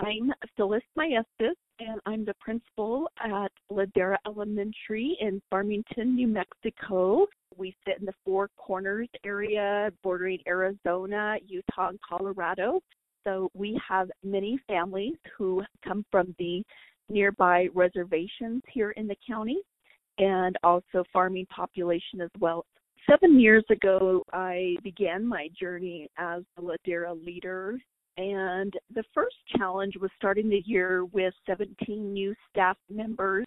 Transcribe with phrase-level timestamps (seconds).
[0.00, 7.26] I'm Phyllis Maestas, and I'm the principal at Ladera Elementary in Farmington, New Mexico.
[7.56, 12.80] We sit in the Four Corners area bordering Arizona, Utah, and Colorado.
[13.24, 16.62] So we have many families who come from the
[17.08, 19.58] nearby reservations here in the county
[20.18, 22.64] and also farming population as well.
[23.10, 27.80] Seven years ago, I began my journey as the Ladera leader
[28.18, 33.46] and the first challenge was starting the year with 17 new staff members.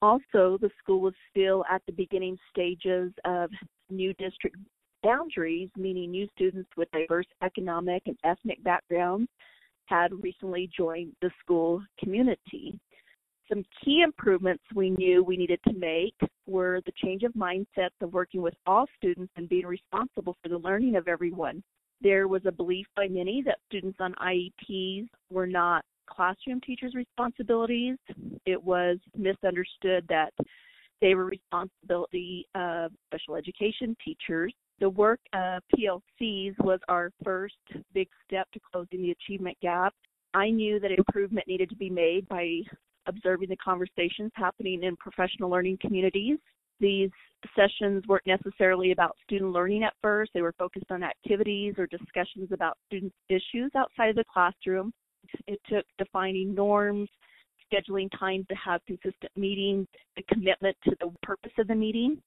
[0.00, 3.50] Also, the school was still at the beginning stages of
[3.90, 4.56] new district
[5.02, 9.28] boundaries, meaning new students with diverse economic and ethnic backgrounds
[9.86, 12.78] had recently joined the school community.
[13.48, 16.14] Some key improvements we knew we needed to make
[16.46, 20.58] were the change of mindsets of working with all students and being responsible for the
[20.58, 21.62] learning of everyone.
[22.00, 27.96] There was a belief by many that students on IEPs were not classroom teachers' responsibilities.
[28.44, 30.32] It was misunderstood that
[31.00, 34.54] they were responsibility of special education teachers.
[34.78, 37.54] The work of PLCs was our first
[37.92, 39.94] big step to closing the achievement gap.
[40.34, 42.60] I knew that improvement needed to be made by
[43.06, 46.38] observing the conversations happening in professional learning communities
[46.80, 47.10] these
[47.54, 50.30] sessions weren't necessarily about student learning at first.
[50.34, 54.92] They were focused on activities or discussions about student issues outside of the classroom.
[55.46, 57.08] It took defining norms,
[57.72, 62.20] scheduling times to have consistent meetings, the commitment to the purpose of the meeting,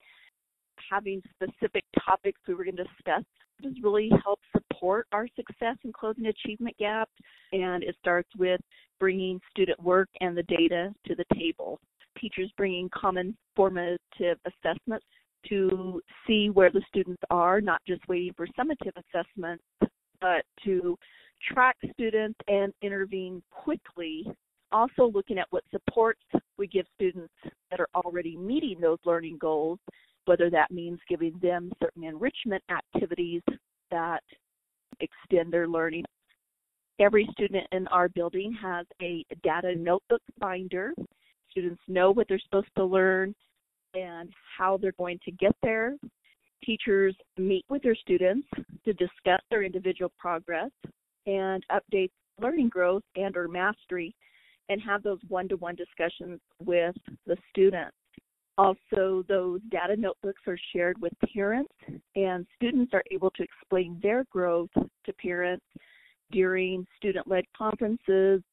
[0.89, 3.23] having specific topics we were going to discuss
[3.63, 7.11] has really helped support our success in closing achievement gaps.
[7.51, 8.61] And it starts with
[8.99, 11.79] bringing student work and the data to the table
[12.19, 15.05] teachers bringing common formative assessments
[15.47, 19.63] to see where the students are, not just waiting for summative assessments,
[20.19, 20.97] but to
[21.53, 24.25] track students and intervene quickly.
[24.71, 26.21] Also, looking at what supports
[26.57, 27.33] we give students
[27.71, 29.79] that are already meeting those learning goals,
[30.25, 33.41] whether that means giving them certain enrichment activities
[33.89, 34.21] that
[34.99, 36.03] extend their learning.
[36.99, 40.91] Every student in our building has a data notebook binder
[41.51, 43.33] students know what they're supposed to learn
[43.93, 45.95] and how they're going to get there.
[46.63, 48.47] Teachers meet with their students
[48.85, 50.71] to discuss their individual progress
[51.25, 52.11] and update
[52.41, 54.15] learning growth and or mastery
[54.69, 56.95] and have those one-to-one discussions with
[57.25, 57.95] the students.
[58.57, 61.71] Also, those data notebooks are shared with parents,
[62.15, 65.65] and students are able to explain their growth to parents
[66.31, 68.43] during student led conferences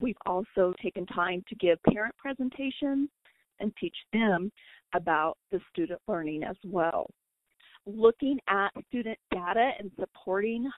[0.00, 3.08] We've also taken time to give parent presentations
[3.60, 4.50] and teach them
[4.94, 7.06] about the student learning as well.
[7.86, 10.70] Looking at student data and supporting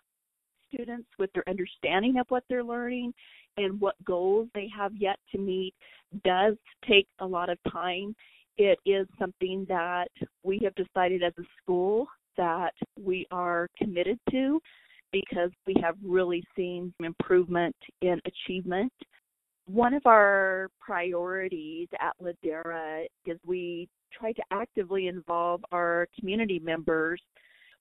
[0.72, 3.12] students with their understanding of what they're learning
[3.56, 5.74] and what goals they have yet to meet
[6.24, 6.56] does
[6.88, 8.14] take a lot of time.
[8.58, 10.08] It is something that
[10.42, 12.06] we have decided as a school
[12.36, 14.60] that we are committed to
[15.12, 18.92] because we have really seen improvement in achievement.
[19.72, 27.22] One of our priorities at Ladera is we try to actively involve our community members.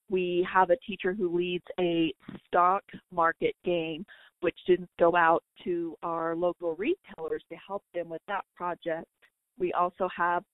[0.08, 2.14] We have a teacher who leads a
[2.46, 2.82] stock
[3.12, 4.06] market game,
[4.40, 9.04] which students go out to our local retailers to help them with that project.
[9.58, 10.44] We also have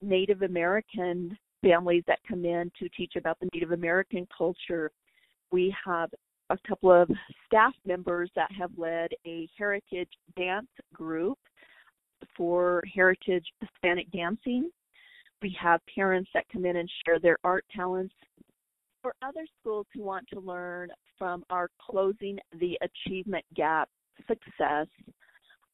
[0.00, 4.90] Native American families that come in to teach about the Native American culture.
[5.52, 6.08] We have
[6.50, 7.10] a couple of
[7.46, 11.38] staff members that have led a heritage dance group
[12.36, 14.70] for heritage Hispanic dancing.
[15.42, 18.14] We have parents that come in and share their art talents.
[19.02, 23.88] For other schools who want to learn from our Closing the Achievement Gap
[24.26, 24.86] success,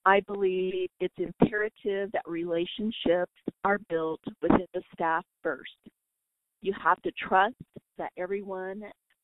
[0.05, 3.33] I believe it's imperative that relationships
[3.65, 5.71] are built within the staff first.
[6.61, 7.55] You have to trust
[7.99, 8.83] that everyone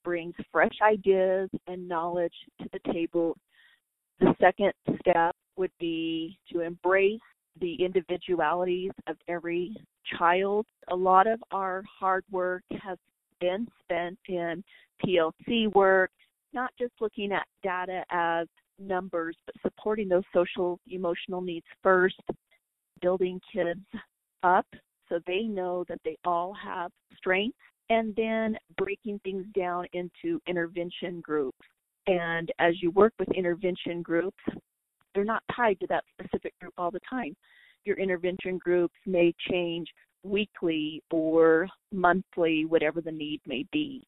[0.08, 2.32] brings fresh ideas and knowledge
[2.62, 3.36] to the table.
[4.20, 7.20] The second step would be to embrace
[7.60, 9.76] the individualities of every
[10.18, 10.64] child.
[10.90, 12.96] A lot of our hard work has
[13.38, 14.64] been spent in
[15.04, 16.10] PLC work,
[16.54, 18.46] not just looking at data as
[18.78, 22.22] numbers, but supporting those social emotional needs first,
[23.02, 23.84] building kids
[24.42, 24.66] up
[25.10, 27.58] so they know that they all have strengths
[27.90, 31.58] and then breaking things down into intervention groups.
[32.06, 34.42] And as you work with intervention groups,
[35.14, 37.34] they're not tied to that specific group all the time.
[37.84, 39.88] Your intervention groups may change
[40.22, 44.06] weekly or monthly, whatever the need may be.